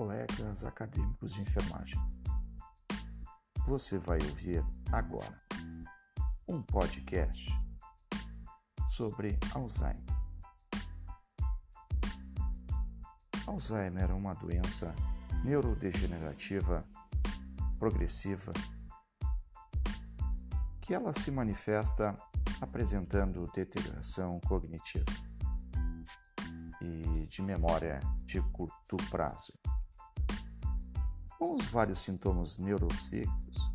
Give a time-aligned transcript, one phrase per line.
[0.00, 2.00] colegas acadêmicos de enfermagem.
[3.66, 5.36] Você vai ouvir agora
[6.48, 7.50] um podcast
[8.96, 10.02] sobre Alzheimer.
[13.46, 14.94] Alzheimer é uma doença
[15.44, 16.82] neurodegenerativa
[17.78, 18.54] progressiva
[20.80, 22.14] que ela se manifesta
[22.58, 25.04] apresentando deterioração cognitiva
[26.80, 29.52] e de memória de curto prazo.
[31.40, 33.72] Com os vários sintomas neuropsíquicos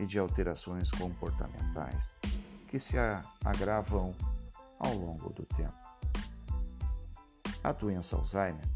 [0.00, 2.18] e de alterações comportamentais
[2.66, 2.96] que se
[3.44, 4.12] agravam
[4.80, 5.72] ao longo do tempo.
[7.62, 8.68] A doença Alzheimer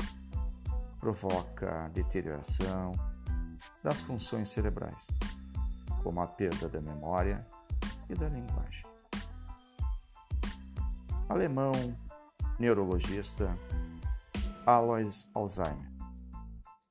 [1.01, 2.92] provoca deterioração
[3.82, 5.09] das funções cerebrais,
[6.04, 7.45] como a perda da memória
[8.09, 8.87] e da linguagem.
[11.29, 11.73] Alemão
[12.57, 13.52] neurologista
[14.65, 15.90] Alois Alzheimer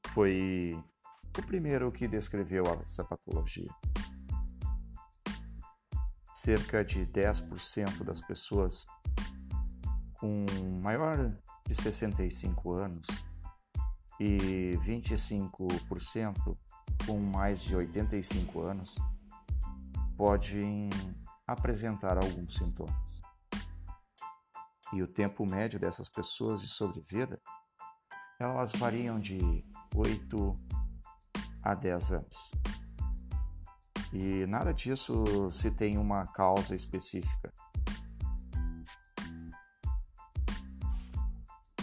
[0.10, 0.78] foi
[1.38, 3.70] o primeiro que descreveu essa patologia.
[6.34, 8.86] Cerca de 10% das pessoas
[10.14, 10.46] com
[10.82, 11.18] maior
[11.68, 13.08] de 65 anos
[14.20, 16.58] e 25%
[17.06, 18.96] com mais de 85 anos
[20.18, 20.90] podem
[21.46, 23.22] apresentar alguns sintomas.
[24.94, 27.42] E o tempo médio dessas pessoas de sobrevida,
[28.40, 30.56] elas variam de 8
[31.66, 32.52] a 10 anos.
[34.14, 37.52] E nada disso se tem uma causa específica.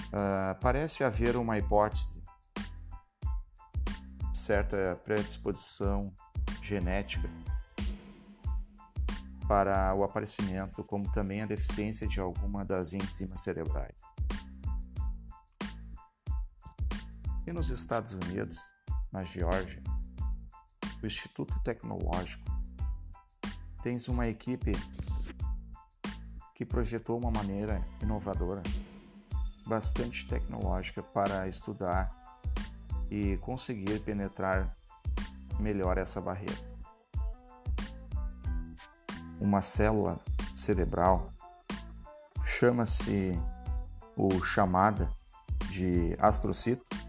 [0.09, 2.23] Uh, parece haver uma hipótese,
[4.33, 6.13] certa predisposição
[6.63, 7.29] genética
[9.49, 14.03] para o aparecimento, como também a deficiência de alguma das enzimas cerebrais.
[17.47, 18.57] E nos Estados Unidos,
[19.13, 19.83] na Geórgia,
[21.03, 22.43] o Instituto Tecnológico
[23.83, 24.73] tem uma equipe
[26.55, 28.63] que projetou uma maneira inovadora,
[29.67, 32.11] bastante tecnológica para estudar
[33.11, 34.77] e conseguir penetrar
[35.59, 36.73] melhor essa barreira
[39.43, 40.21] uma célula
[40.55, 41.33] cerebral,
[42.47, 43.37] chama-se
[44.17, 45.11] o chamada
[45.71, 47.02] de astrocito.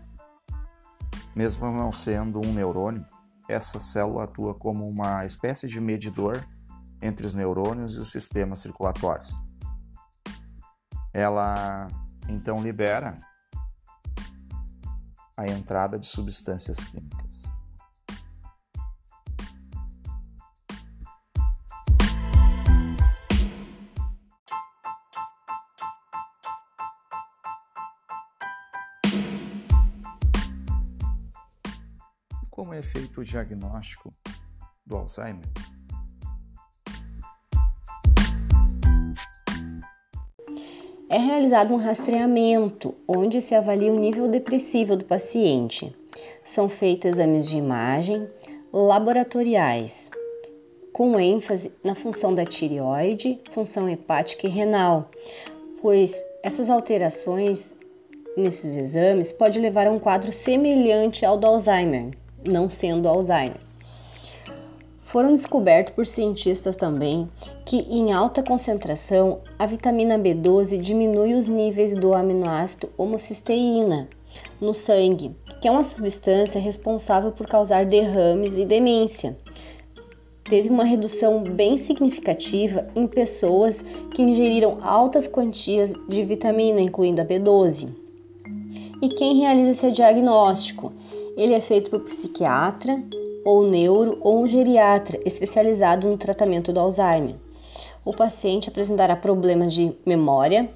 [1.36, 3.06] Mesmo não sendo um neurônio,
[3.50, 6.46] essa célula atua como uma espécie de medidor
[7.02, 9.32] entre os neurônios e os sistemas circulatórios.
[11.14, 11.88] Ela
[12.30, 13.20] então libera
[15.36, 17.53] a entrada de substâncias químicas.
[33.14, 34.12] Feito o diagnóstico
[34.86, 35.46] do Alzheimer?
[41.10, 45.96] É realizado um rastreamento, onde se avalia o nível depressivo do paciente.
[46.44, 48.28] São feitos exames de imagem
[48.72, 50.10] laboratoriais,
[50.92, 55.12] com ênfase na função da tireoide, função hepática e renal,
[55.82, 57.78] pois essas alterações
[58.36, 62.12] nesses exames pode levar a um quadro semelhante ao do Alzheimer,
[62.52, 63.60] não sendo Alzheimer.
[65.14, 67.30] Foram descobertos por cientistas também
[67.66, 74.10] que, em alta concentração, a vitamina B12 diminui os níveis do aminoácido homocisteína
[74.60, 79.38] no sangue, que é uma substância responsável por causar derrames e demência.
[80.44, 83.82] Teve uma redução bem significativa em pessoas
[84.14, 87.90] que ingeriram altas quantias de vitamina, incluindo a B12.
[89.02, 90.92] E quem realiza esse diagnóstico?
[91.36, 93.04] Ele é feito por psiquiatra
[93.44, 97.36] ou neuro ou um geriatra especializado no tratamento do Alzheimer.
[98.06, 100.70] O paciente apresentará problemas de memória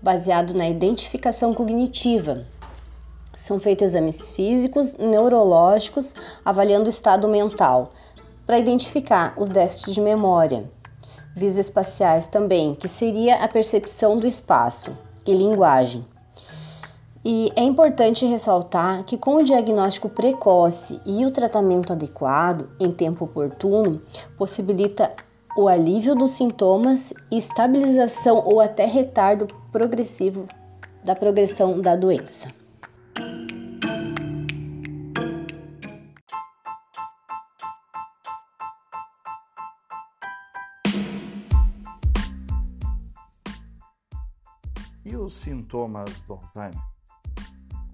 [0.00, 2.46] baseado na identificação cognitiva.
[3.34, 6.14] São feitos exames físicos, neurológicos,
[6.44, 7.92] avaliando o estado mental,
[8.46, 10.70] para identificar os déficits de memória.
[11.34, 16.06] Visoespaciais também, que seria a percepção do espaço, e linguagem.
[17.28, 23.24] E é importante ressaltar que com o diagnóstico precoce e o tratamento adequado em tempo
[23.24, 24.00] oportuno,
[24.38, 25.12] possibilita
[25.56, 30.46] o alívio dos sintomas e estabilização ou até retardo progressivo
[31.02, 32.48] da progressão da doença.
[45.04, 46.96] E os sintomas do Alzheimer?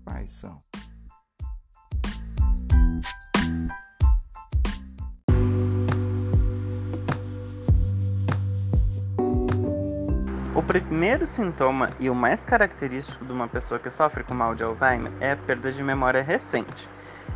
[0.04, 0.58] pais são.
[10.54, 14.62] O primeiro sintoma e o mais característico de uma pessoa que sofre com mal de
[14.62, 16.88] Alzheimer é a perda de memória recente.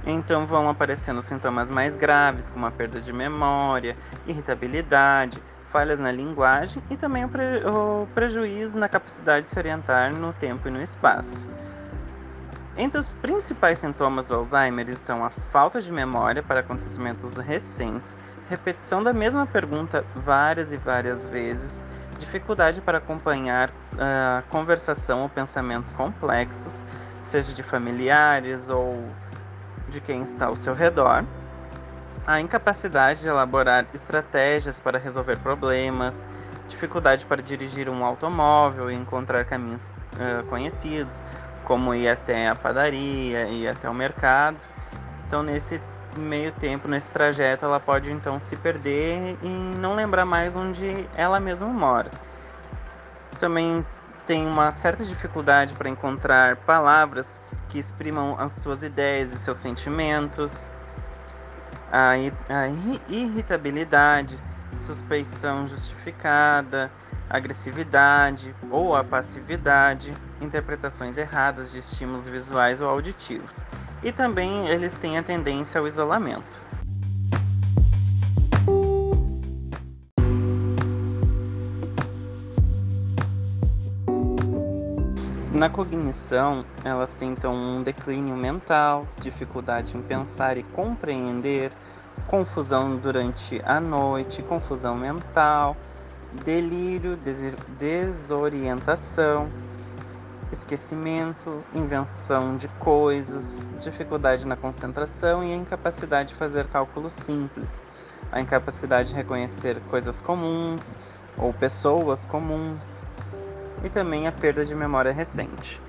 [0.07, 3.97] Então vão aparecendo sintomas mais graves, como a perda de memória,
[4.27, 7.65] irritabilidade, falhas na linguagem e também o, pre...
[7.67, 11.47] o prejuízo na capacidade de se orientar no tempo e no espaço.
[12.79, 18.19] Entre os principais sintomas do Alzheimer estão a falta de memória para acontecimentos recentes,
[18.51, 21.83] repetição da mesma pergunta várias e várias vezes,
[22.19, 26.83] dificuldade para acompanhar a uh, conversação ou pensamentos complexos,
[27.25, 29.09] seja de familiares ou
[29.89, 31.25] de quem está ao seu redor,
[32.27, 36.27] a incapacidade de elaborar estratégias para resolver problemas,
[36.69, 41.23] dificuldade para dirigir um automóvel e encontrar caminhos uh, conhecidos,
[41.67, 44.57] como ir até a padaria, ir até o mercado.
[45.27, 45.83] Então, nesse
[46.17, 51.41] meio tempo, nesse trajeto, ela pode então se perder e não lembrar mais onde ela
[51.41, 52.11] mesma mora.
[53.41, 53.85] Também
[54.27, 60.71] tem uma certa dificuldade para encontrar palavras que exprimam as suas ideias e seus sentimentos.
[61.93, 62.69] A, a
[63.09, 64.39] irritabilidade,
[64.77, 66.91] suspeição justificada,
[67.29, 73.65] agressividade ou a passividade, interpretações erradas de estímulos visuais ou auditivos.
[74.03, 76.67] E também eles têm a tendência ao isolamento.
[85.57, 91.73] Na cognição, elas tentam um declínio mental, dificuldade em pensar e compreender,
[92.27, 95.75] confusão durante a noite, confusão mental,
[96.45, 97.19] delírio,
[97.79, 99.49] desorientação,
[100.51, 107.85] esquecimento, invenção de coisas, dificuldade na concentração e a incapacidade de fazer cálculos simples,
[108.31, 110.97] a incapacidade de reconhecer coisas comuns
[111.37, 113.09] ou pessoas comuns
[113.85, 115.81] e também a perda de memória recente.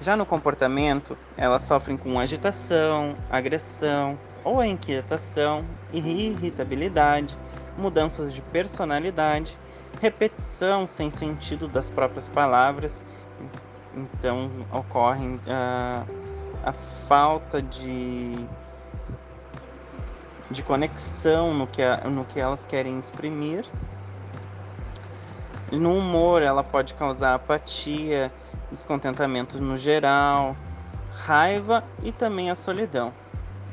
[0.00, 7.38] Já no comportamento, elas sofrem com agitação, agressão ou inquietação, irritabilidade,
[7.78, 9.56] mudanças de personalidade
[10.00, 13.04] repetição sem sentido das próprias palavras,
[13.94, 16.06] então ocorre uh,
[16.64, 16.72] a
[17.06, 18.46] falta de,
[20.50, 23.64] de conexão no que, a, no que elas querem exprimir.
[25.70, 28.30] No humor, ela pode causar apatia,
[28.70, 30.54] descontentamento no geral,
[31.14, 33.12] raiva e também a solidão.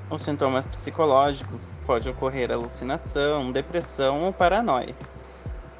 [0.09, 4.95] Os sintomas psicológicos pode ocorrer alucinação, depressão ou paranoia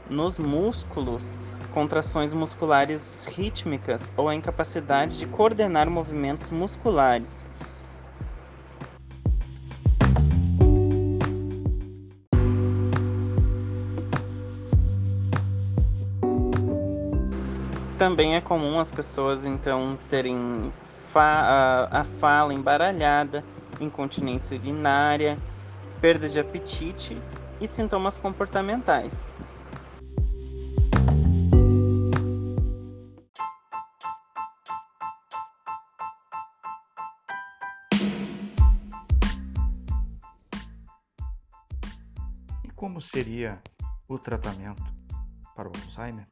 [0.10, 1.38] nos músculos,
[1.72, 7.48] contrações musculares rítmicas ou a incapacidade de coordenar movimentos musculares.
[17.98, 20.72] Também é comum as pessoas então terem
[21.12, 23.44] fa a fala embaralhada,
[23.82, 25.38] incontinência urinária,
[26.00, 27.18] perda de apetite
[27.60, 29.36] e sintomas comportamentais.
[43.12, 43.60] Seria
[44.08, 44.84] o tratamento
[45.56, 46.28] para o Alzheimer?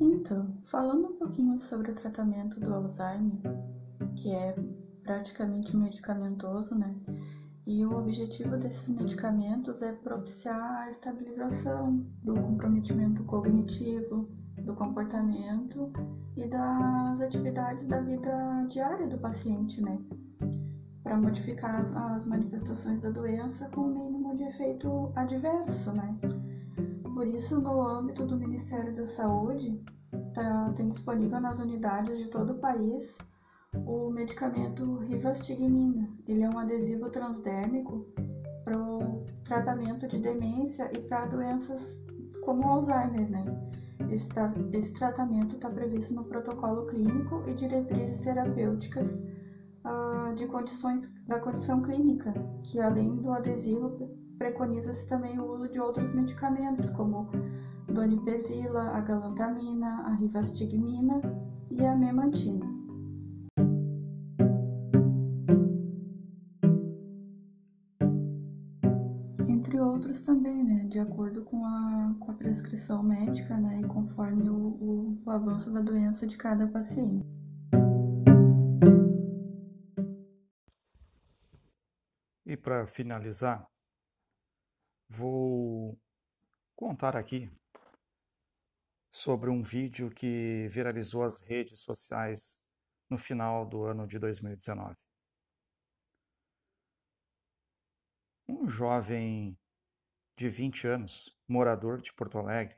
[0.00, 3.40] Então, falando um pouquinho sobre o tratamento do Alzheimer,
[4.14, 4.54] que é
[5.02, 6.94] praticamente medicamentoso, né?
[7.66, 14.28] E o objetivo desses medicamentos é propiciar a estabilização do comprometimento cognitivo,
[14.64, 15.92] do comportamento
[16.36, 19.98] e das atividades da vida diária do paciente, né?
[21.02, 26.16] Para modificar as, as, manifestações da doença com o mínimo de efeito adverso, né?
[27.14, 29.80] Por isso, no âmbito do Ministério da Saúde,
[30.32, 33.18] tá, tem disponível nas unidades de todo o país
[33.86, 36.08] o medicamento Rivastigmina.
[36.26, 38.06] Ele é um adesivo transdérmico
[38.64, 42.04] para o tratamento de demência e para doenças
[42.44, 43.44] como Alzheimer, né?
[44.10, 44.28] Esse,
[44.72, 49.14] esse tratamento está previsto no protocolo clínico e diretrizes terapêuticas
[49.84, 52.32] uh, de condições da condição clínica,
[52.64, 57.30] que além do adesivo preconiza-se também o uso de outros medicamentos como
[57.88, 61.20] donipezila, a galantamina, a rivastigmina
[61.70, 62.71] e a memantina.
[70.02, 70.84] outros também, né?
[70.88, 73.80] De acordo com a, com a prescrição médica, né?
[73.80, 77.24] E conforme o, o, o avanço da doença de cada paciente.
[82.44, 83.64] E para finalizar,
[85.08, 85.96] vou
[86.74, 87.48] contar aqui
[89.08, 92.58] sobre um vídeo que viralizou as redes sociais
[93.08, 94.96] no final do ano de 2019.
[98.48, 99.56] Um jovem
[100.36, 102.76] de 20 anos, morador de Porto Alegre,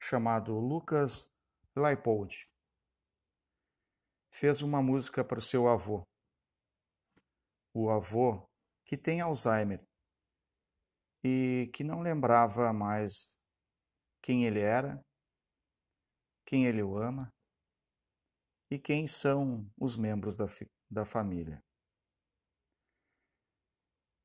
[0.00, 1.30] chamado Lucas
[1.76, 2.48] Leipold,
[4.32, 6.02] fez uma música para o seu avô.
[7.74, 8.44] O avô
[8.84, 9.82] que tem Alzheimer
[11.22, 13.36] e que não lembrava mais
[14.22, 15.00] quem ele era,
[16.46, 17.32] quem ele o ama
[18.70, 20.46] e quem são os membros da,
[20.90, 21.62] da família.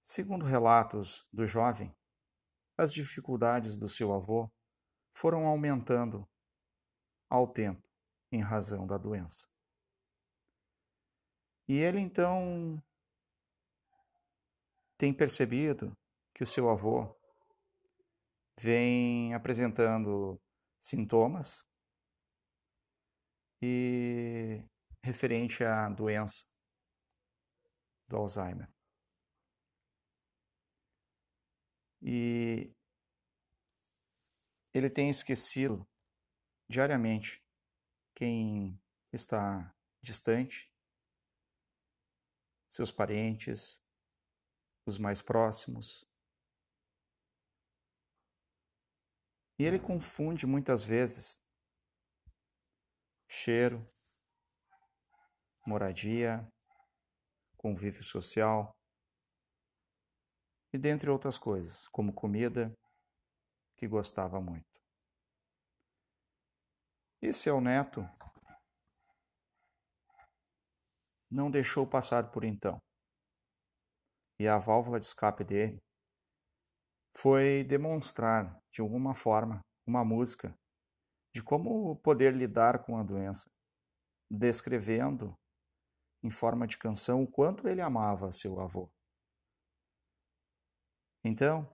[0.03, 1.93] Segundo relatos do jovem,
[2.77, 4.50] as dificuldades do seu avô
[5.12, 6.27] foram aumentando
[7.29, 7.88] ao tempo
[8.32, 9.48] em razão da doença.
[11.67, 12.82] E ele então
[14.98, 15.96] tem percebido
[16.34, 17.15] que o seu avô
[18.60, 20.39] vem apresentando
[20.79, 21.65] sintomas
[23.62, 24.63] e
[25.01, 26.46] referente à doença
[28.08, 28.75] do Alzheimer.
[32.08, 32.72] E
[34.72, 35.84] ele tem esquecido
[36.70, 37.44] diariamente
[38.16, 38.80] quem
[39.12, 40.72] está distante,
[42.70, 43.82] seus parentes,
[44.86, 46.08] os mais próximos.
[49.58, 51.42] E ele confunde muitas vezes
[53.28, 53.84] cheiro,
[55.66, 56.48] moradia,
[57.58, 58.78] convívio social
[60.75, 62.77] e dentre outras coisas, como comida,
[63.77, 64.65] que gostava muito.
[67.22, 68.01] E seu neto
[71.32, 72.77] não deixou passar por então.
[74.38, 75.82] E a válvula de escape dele
[77.15, 80.53] foi demonstrar, de alguma forma, uma música
[81.34, 83.50] de como poder lidar com a doença,
[84.29, 85.34] descrevendo
[86.22, 88.89] em forma de canção o quanto ele amava seu avô.
[91.27, 91.67] Então,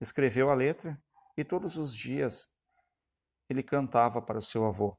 [0.00, 1.00] escreveu a letra
[1.36, 2.52] e todos os dias
[3.48, 4.98] ele cantava para o seu avô.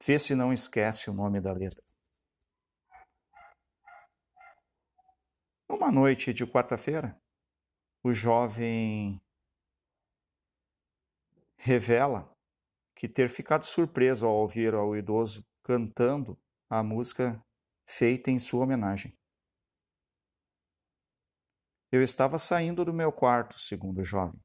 [0.00, 1.82] Vê se não esquece o nome da letra.
[5.68, 7.20] Uma noite de quarta-feira,
[8.04, 9.20] o jovem
[11.56, 12.32] revela
[12.94, 16.38] que ter ficado surpreso ao ouvir ao idoso cantando
[16.70, 17.44] a música
[17.84, 19.12] feita em sua homenagem.
[21.94, 24.36] Eu estava saindo do meu quarto, segundo o jovem,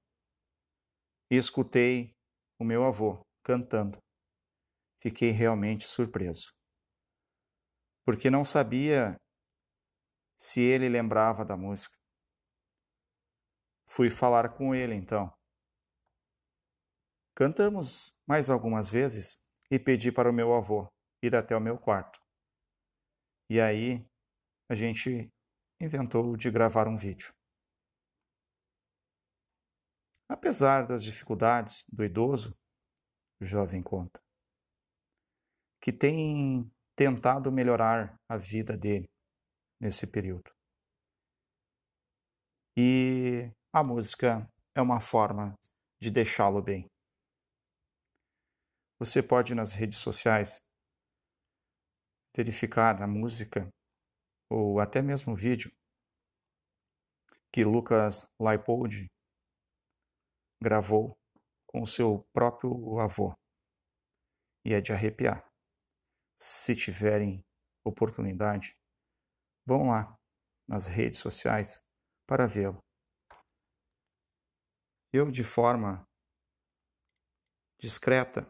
[1.31, 2.13] e escutei
[2.59, 3.97] o meu avô cantando.
[5.01, 6.51] Fiquei realmente surpreso,
[8.05, 9.15] porque não sabia
[10.39, 11.97] se ele lembrava da música.
[13.89, 15.33] Fui falar com ele então.
[17.35, 19.39] Cantamos mais algumas vezes
[19.71, 20.87] e pedi para o meu avô
[21.23, 22.19] ir até o meu quarto.
[23.49, 24.05] E aí
[24.69, 25.27] a gente
[25.81, 27.33] inventou de gravar um vídeo.
[30.29, 32.55] Apesar das dificuldades do idoso,
[33.41, 34.21] o jovem conta,
[35.81, 39.09] que tem tentado melhorar a vida dele
[39.81, 40.51] nesse período.
[42.77, 45.55] E a música é uma forma
[45.99, 46.85] de deixá-lo bem.
[48.99, 50.61] Você pode nas redes sociais
[52.35, 53.67] verificar a música
[54.51, 55.71] ou até mesmo o vídeo
[57.51, 59.07] que Lucas Laipold
[60.61, 61.17] gravou
[61.65, 63.35] com o seu próprio avô.
[64.65, 65.47] E é de arrepiar.
[66.35, 67.43] Se tiverem
[67.83, 68.77] oportunidade,
[69.65, 70.17] vão lá
[70.67, 71.83] nas redes sociais
[72.27, 72.83] para vê-lo.
[75.11, 76.07] Eu, de forma
[77.79, 78.47] discreta,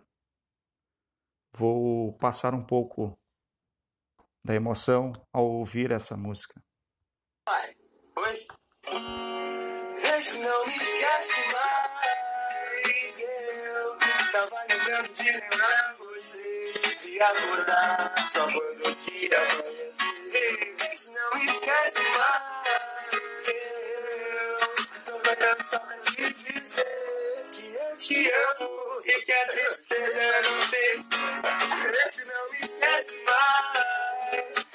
[1.54, 3.18] vou passar um pouco
[4.44, 6.62] da emoção ao ouvir essa música.
[7.46, 7.76] Pai,
[8.18, 8.48] oi?
[10.02, 11.69] Vê se não me esquece mais.
[14.40, 20.76] Tava lembrando de lembrar você, de acordar só quando o dia amanhecer.
[20.96, 23.48] Se não esquece mais.
[23.50, 30.42] Eu tô cantando só pra te dizer que eu te amo e que a tristeza
[30.42, 31.06] não tem
[31.92, 34.70] Vê se não esquece mais.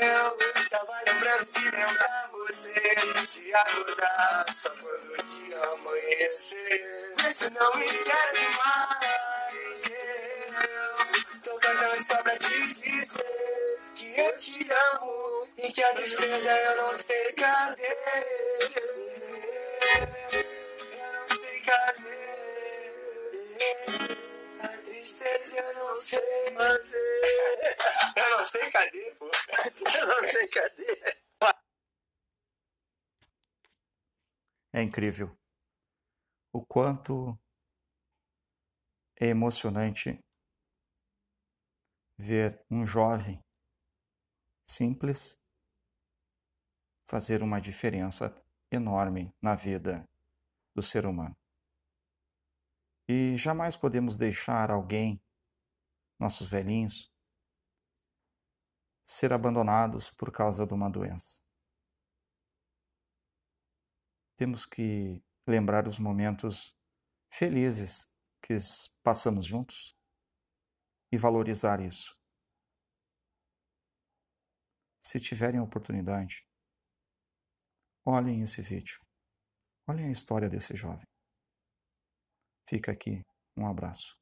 [0.00, 2.94] Eu tava lembrando de lembrar você,
[3.30, 7.14] de acordar só quando o dia amanhecer.
[7.22, 8.97] Vê se não esquece mais.
[16.08, 17.82] Tristeza eu não sei cadê.
[20.96, 22.28] Eu não sei cadê.
[24.60, 27.76] A tristeza eu não sei fazer.
[28.16, 29.26] Eu não sei cadê, pô.
[29.26, 31.18] Eu não sei cadê.
[34.72, 35.36] É incrível
[36.54, 37.38] o quanto
[39.20, 40.18] é emocionante
[42.16, 43.38] ver um jovem
[44.64, 45.37] simples
[47.08, 48.36] fazer uma diferença
[48.70, 50.06] enorme na vida
[50.74, 51.34] do ser humano.
[53.08, 55.18] E jamais podemos deixar alguém,
[56.18, 57.10] nossos velhinhos,
[59.02, 61.40] ser abandonados por causa de uma doença.
[64.36, 66.76] Temos que lembrar os momentos
[67.30, 68.06] felizes
[68.42, 68.54] que
[69.02, 69.96] passamos juntos
[71.10, 72.16] e valorizar isso.
[75.00, 76.47] Se tiverem oportunidade,
[78.08, 78.98] olhem esse vídeo.
[79.86, 81.06] Olhem a história desse jovem.
[82.66, 83.22] Fica aqui
[83.56, 84.16] um abraço.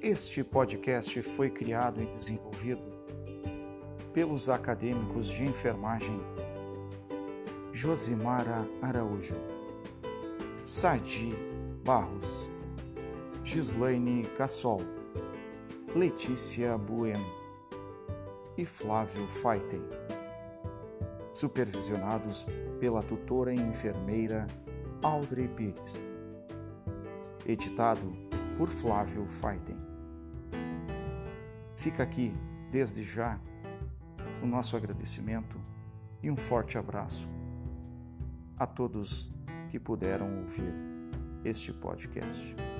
[0.00, 2.86] Este podcast foi criado e desenvolvido
[4.12, 6.14] pelos acadêmicos de enfermagem
[7.72, 9.34] Josimara Araújo,
[10.62, 11.30] Sadi
[11.84, 12.53] Barros,
[13.54, 14.80] Gislaine Cassol,
[15.94, 17.24] Letícia Bueno
[18.58, 19.80] e Flávio Faiten,
[21.32, 22.44] supervisionados
[22.80, 24.48] pela tutora e enfermeira
[25.04, 26.10] Audrey Pires.
[27.46, 28.12] Editado
[28.58, 29.78] por Flávio Faiten.
[31.76, 32.34] Fica aqui,
[32.72, 33.38] desde já,
[34.42, 35.60] o nosso agradecimento
[36.20, 37.28] e um forte abraço
[38.58, 39.32] a todos
[39.70, 40.74] que puderam ouvir
[41.44, 42.73] este podcast.